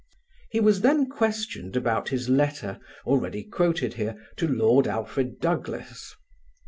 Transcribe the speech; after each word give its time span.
He 0.49 0.59
was 0.59 0.81
then 0.81 1.07
questioned 1.07 1.75
about 1.75 2.09
his 2.09 2.27
letter 2.27 2.79
(already 3.05 3.43
quoted 3.43 3.93
here) 3.93 4.15
to 4.37 4.47
Lord 4.47 4.87
Alfred 4.87 5.39
Douglas. 5.39 6.15